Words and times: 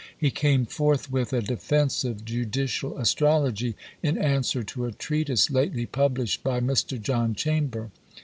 He 0.17 0.31
came 0.31 0.65
forth 0.65 1.11
with 1.11 1.31
"A 1.31 1.43
Defence 1.43 2.03
of 2.03 2.25
Judiciall 2.25 2.99
Astrologye, 2.99 3.75
in 4.01 4.17
answer 4.17 4.63
to 4.63 4.85
a 4.87 4.91
treatise 4.91 5.51
lately 5.51 5.85
published 5.85 6.43
by 6.43 6.59
Mr. 6.59 6.99
John 6.99 7.35
Chamber. 7.35 7.91